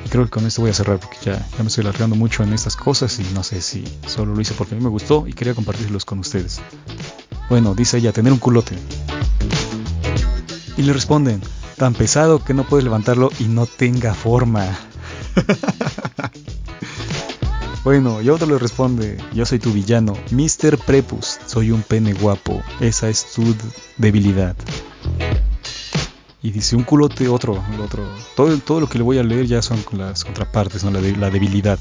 [0.08, 2.52] creo que con esto voy a cerrar porque ya, ya me estoy alargando mucho en
[2.52, 5.32] estas cosas y no sé si solo lo hice porque a mí me gustó y
[5.32, 6.60] quería compartirlos con ustedes.
[7.50, 8.76] Bueno, dice ella, tener un culote.
[10.76, 11.42] Y le responden,
[11.76, 14.68] tan pesado que no puedes levantarlo y no tenga forma.
[17.84, 20.78] bueno, y otro le responde, yo soy tu villano, Mr.
[20.78, 23.54] Prepus, soy un pene guapo, esa es tu
[23.98, 24.56] debilidad.
[26.44, 28.06] Y dice un culote, otro, otro.
[28.36, 30.84] Todo, todo lo que le voy a leer ya son las contrapartes.
[30.84, 31.78] La, de, la debilidad.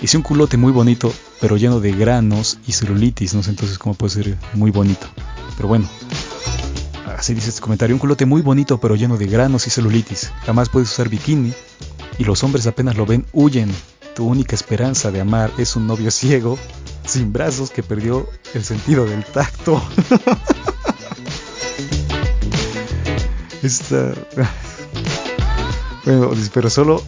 [0.00, 3.94] Dice un culote muy bonito, pero lleno de granos y celulitis, no sé entonces cómo
[3.94, 5.08] puede ser muy bonito.
[5.56, 5.88] Pero bueno,
[7.16, 7.96] así dice este comentario.
[7.96, 10.30] Un culote muy bonito, pero lleno de granos y celulitis.
[10.46, 11.52] Jamás puedes usar bikini
[12.18, 13.68] y los hombres apenas lo ven, huyen.
[14.18, 16.58] Tu única esperanza de amar es un novio ciego,
[17.06, 19.80] sin brazos, que perdió el sentido del tacto.
[23.62, 24.12] Esta...
[26.04, 27.00] Bueno, pero solo...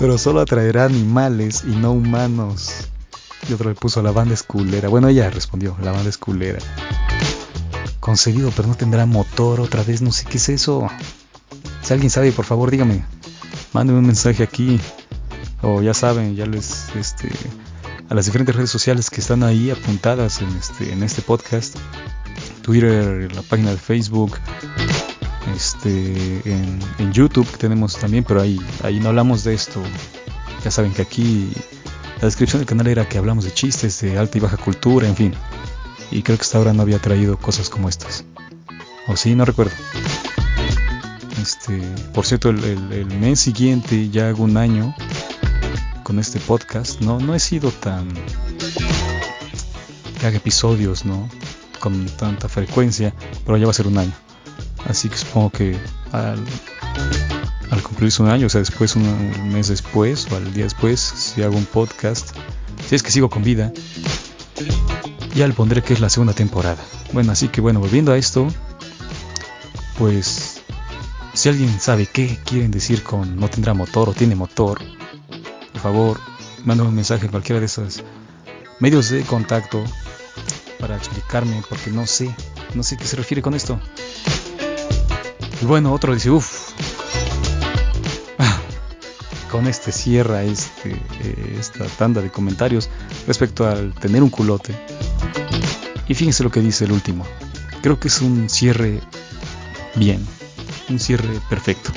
[0.00, 2.88] pero solo atraerá animales y no humanos.
[3.48, 4.88] Y otro le puso la banda esculera.
[4.88, 6.58] Bueno, ella respondió, la banda esculera.
[8.00, 10.88] Concebido, pero no tendrá motor otra vez, no sé qué es eso.
[11.84, 13.19] Si alguien sabe, por favor, dígame.
[13.72, 14.80] Mándenme un mensaje aquí.
[15.62, 17.30] O ya saben, ya les este
[18.08, 21.76] a las diferentes redes sociales que están ahí apuntadas en este en este podcast.
[22.62, 24.38] Twitter, la página de Facebook,
[25.54, 29.82] este, en, YouTube que tenemos también, pero ahí, ahí no hablamos de esto.
[30.64, 31.50] Ya saben que aquí
[32.20, 35.16] la descripción del canal era que hablamos de chistes, de alta y baja cultura, en
[35.16, 35.34] fin.
[36.10, 38.24] Y creo que hasta ahora no había traído cosas como estas.
[39.08, 39.72] O sí, no recuerdo.
[41.40, 41.80] Este,
[42.12, 44.94] por cierto, el, mes siguiente ya hago un año
[46.02, 47.00] con este podcast.
[47.00, 48.08] No, no he sido tan
[50.18, 51.28] que haga episodios, ¿no?
[51.80, 53.12] con tanta frecuencia,
[53.44, 54.12] pero ya va a ser un año.
[54.86, 55.76] Así que supongo que
[56.12, 56.44] al,
[57.70, 61.42] al cumplirse un año, o sea, después, un mes después o al día después, si
[61.42, 62.36] hago un podcast,
[62.86, 63.72] si es que sigo con vida,
[65.34, 66.82] ya le pondré que es la segunda temporada.
[67.12, 68.46] Bueno, así que bueno, volviendo a esto,
[69.98, 70.59] pues
[71.34, 74.80] si alguien sabe qué quieren decir con no tendrá motor o tiene motor,
[75.72, 76.20] por favor,
[76.64, 78.02] mándame un mensaje en cualquiera de esos
[78.80, 79.82] medios de contacto
[80.78, 82.34] para explicarme porque no sé,
[82.74, 83.80] no sé qué se refiere con esto.
[85.62, 86.72] Y bueno, otro dice, uff,
[89.50, 92.88] con este cierra este, eh, esta tanda de comentarios
[93.26, 94.74] respecto al tener un culote.
[96.08, 97.24] Y fíjense lo que dice el último.
[97.82, 99.00] Creo que es un cierre
[99.94, 100.26] bien,
[100.90, 101.90] un cierre perfecto.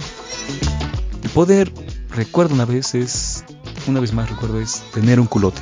[1.24, 1.74] El poder,
[2.10, 3.44] recuerdo una vez, es,
[3.88, 5.62] una vez más recuerdo, es tener un culote.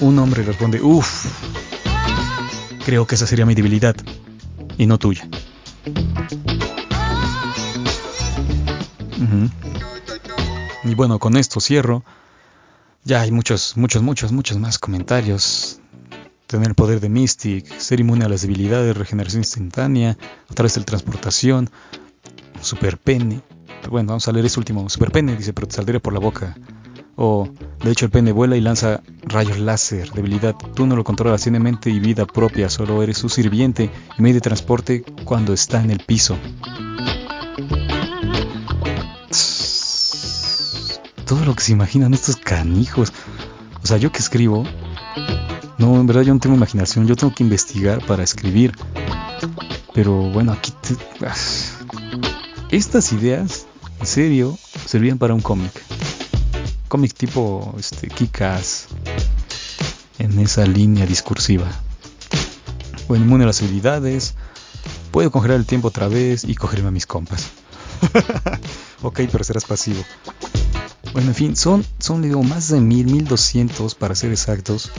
[0.00, 1.26] Un hombre responde, uff,
[2.84, 3.96] creo que esa sería mi debilidad
[4.76, 5.28] y no tuya.
[10.84, 12.04] Y bueno, con esto cierro.
[13.04, 15.80] Ya hay muchos, muchos, muchos, muchos más comentarios.
[16.46, 20.16] Tener el poder de Mystic, ser inmune a las debilidades, regeneración instantánea,
[20.48, 21.70] a través de la transportación,
[22.60, 23.40] super pene.
[23.90, 24.88] Bueno, vamos a leer ese último.
[24.88, 26.56] Super pene, dice, pero te saldría por la boca.
[27.16, 27.48] O,
[27.82, 30.10] de hecho, el pene vuela y lanza rayos láser.
[30.10, 34.22] Debilidad, tú no lo controlas, tiene mente y vida propia, solo eres su sirviente y
[34.22, 36.36] medio de transporte cuando está en el piso.
[41.24, 43.12] Todo lo que se imaginan estos canijos.
[43.82, 44.64] O sea, yo que escribo,
[45.78, 48.72] no, en verdad yo no tengo imaginación, yo tengo que investigar para escribir.
[49.92, 50.72] Pero bueno, aquí
[52.70, 53.66] estas ideas,
[54.00, 55.72] en serio, servían para un cómic
[56.94, 58.86] cómic tipo este, Kikas
[60.20, 61.66] en esa línea discursiva.
[63.08, 64.34] O inmune a las habilidades,
[65.10, 67.48] puedo congelar el tiempo otra vez y cogerme a mis compas.
[69.02, 70.04] ok, pero serás pasivo.
[71.12, 74.92] Bueno, en fin, son, son digo, más de mil, mil doscientos para ser exactos.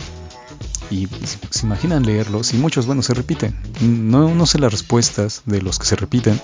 [0.92, 1.08] Y
[1.50, 3.60] se imaginan leerlos, y muchos, bueno, se repiten.
[3.82, 6.40] No, no sé las respuestas de los que se repiten,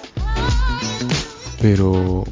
[1.61, 2.23] pero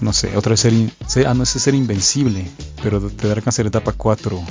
[0.00, 2.46] no sé, otra vez ser, ah, no sé, ser invencible,
[2.82, 4.42] pero te dará cáncer etapa 4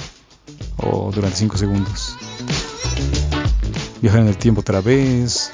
[0.77, 2.15] o durante 5 segundos.
[4.01, 5.51] Viajar en el tiempo otra vez,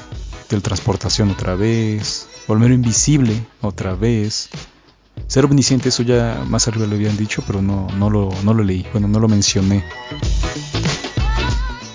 [0.47, 4.49] teletransportación otra vez, volver invisible otra vez.
[5.27, 8.63] Ser omnisciente, eso ya más arriba lo habían dicho, pero no, no, lo, no lo
[8.63, 9.83] leí, bueno, no lo mencioné.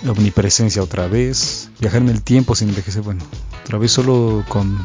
[0.02, 3.22] La omnipresencia otra vez, viajar en el tiempo sin envejecer, bueno,
[3.64, 4.78] otra vez solo con,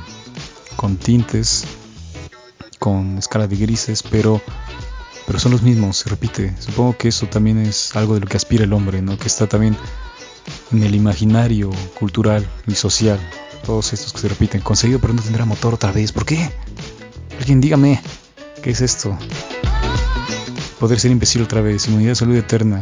[0.76, 1.66] con tintes
[2.86, 4.40] con escala de grises, pero,
[5.26, 6.54] pero son los mismos, se repite.
[6.60, 9.18] Supongo que eso también es algo de lo que aspira el hombre, ¿no?
[9.18, 9.76] que está también
[10.72, 13.20] en el imaginario cultural y social.
[13.66, 14.62] Todos estos que se repiten.
[14.62, 16.12] Conseguido, pero no tendrá motor otra vez.
[16.12, 16.52] ¿Por qué?
[17.40, 18.00] Alguien dígame,
[18.66, 19.16] ¿qué es esto?
[20.80, 21.88] Poder ser imbécil otra vez.
[21.88, 22.82] Inmunidad salud eterna.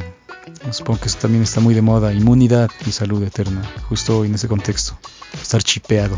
[0.71, 2.13] Supongo que eso también está muy de moda.
[2.13, 3.61] Inmunidad y salud eterna.
[3.89, 4.97] Justo en ese contexto.
[5.33, 6.17] Estar chipeado.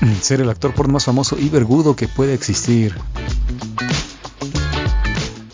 [0.22, 2.96] ser el actor porno más famoso y vergudo que puede existir.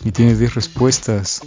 [0.03, 1.41] Y tienes 10 respuestas.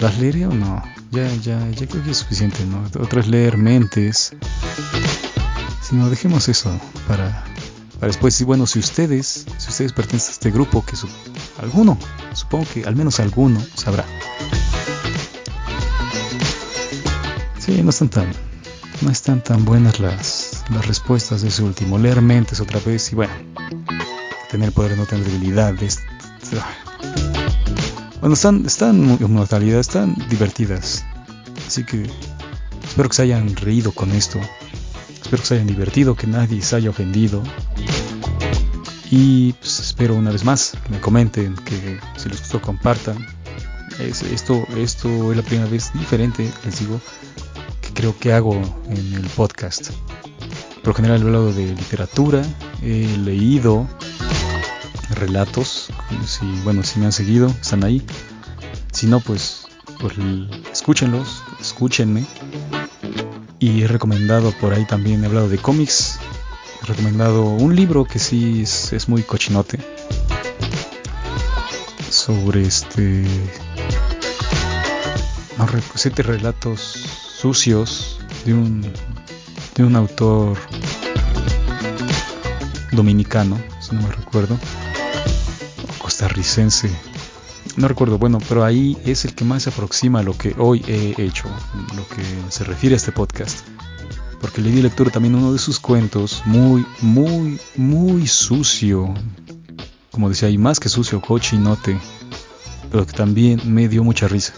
[0.00, 0.82] ¿Las leeré o no?
[1.10, 2.82] Ya, ya, ya creo que es suficiente, ¿no?
[2.98, 4.32] Otras leer mentes.
[5.82, 6.70] Si no, dejemos eso
[7.06, 7.44] para,
[8.02, 8.40] para después.
[8.40, 11.06] Y bueno, si ustedes, si ustedes pertenecen a este grupo, que su,
[11.62, 11.96] alguno,
[12.34, 14.04] supongo que al menos alguno sabrá.
[17.60, 18.32] Sí, no están tan,
[19.02, 21.96] no están tan buenas las, las respuestas de ese último.
[21.96, 23.32] Leer mentes otra vez y bueno,
[24.50, 26.00] tener poder, no tener debilidades.
[28.18, 31.04] Bueno, están, están en mortalidad, están divertidas.
[31.68, 32.10] Así que
[32.82, 34.40] espero que se hayan reído con esto.
[35.32, 37.42] Espero que se hayan divertido, que nadie se haya ofendido.
[39.10, 43.26] Y pues, espero una vez más que me comenten, que si les gustó compartan.
[43.98, 47.00] esto, esto es la primera vez diferente, les digo,
[47.80, 48.60] que creo que hago
[48.90, 49.88] en el podcast.
[50.82, 52.42] Por lo general he hablado de literatura,
[52.82, 53.88] he leído
[55.14, 55.88] relatos,
[56.26, 58.02] si bueno, si me han seguido, están ahí.
[58.92, 59.64] Si no, pues,
[59.98, 60.12] pues
[60.70, 62.26] escúchenlos, escúchenme.
[63.62, 66.18] Y he recomendado por ahí también, he hablado de cómics,
[66.82, 69.78] he recomendado un libro que sí es, muy cochinote.
[72.10, 73.24] Sobre este...
[75.94, 78.82] Siete relatos sucios de un,
[79.76, 80.58] de un autor
[82.90, 84.58] dominicano, si no me recuerdo,
[85.98, 86.90] costarricense,
[87.76, 90.84] no recuerdo, bueno, pero ahí es el que más se aproxima a lo que hoy
[90.86, 91.48] he hecho,
[91.96, 93.66] lo que se refiere a este podcast.
[94.40, 99.14] Porque le di lectura también uno de sus cuentos, muy, muy, muy sucio.
[100.10, 101.98] Como decía, y más que sucio, cochinote.
[102.90, 104.54] Pero que también me dio mucha risa.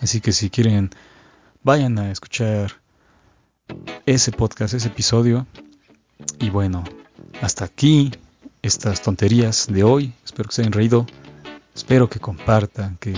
[0.00, 0.90] Así que si quieren,
[1.62, 2.72] vayan a escuchar
[4.04, 5.46] ese podcast, ese episodio.
[6.40, 6.84] Y bueno,
[7.40, 8.10] hasta aquí
[8.62, 10.12] estas tonterías de hoy.
[10.24, 11.06] Espero que se hayan reído.
[11.76, 13.12] Espero que compartan, que,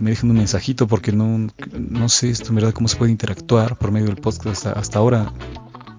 [0.00, 1.48] me dejen un mensajito porque no,
[1.78, 4.66] no sé esto en verdad cómo se puede interactuar por medio del podcast.
[4.66, 5.30] Hasta, ahora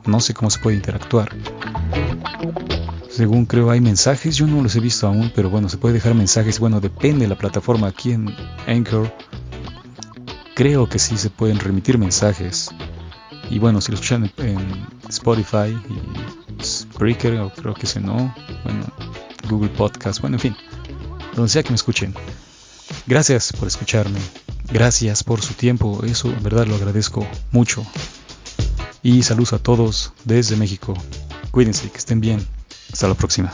[0.08, 1.30] no sé cómo se puede interactuar.
[3.08, 6.16] Según creo hay mensajes, yo no los he visto aún, pero bueno, se puede dejar
[6.16, 6.60] mensajes.
[6.60, 7.86] Bueno, depende de la plataforma.
[7.86, 9.14] Aquí en Anchor
[10.56, 12.72] creo que sí se pueden remitir mensajes.
[13.48, 15.78] Y bueno, si lo escuchan en, Spotify
[16.58, 18.86] y Spreaker, creo que ese no, bueno,
[19.48, 20.56] Google Podcast, bueno, en fin
[21.36, 22.14] donde sea que me escuchen.
[23.08, 24.20] Gracias por escucharme,
[24.72, 27.86] gracias por su tiempo, eso en verdad lo agradezco mucho.
[29.04, 30.94] Y saludos a todos desde México.
[31.52, 32.46] Cuídense, que estén bien.
[32.92, 33.52] Hasta la próxima.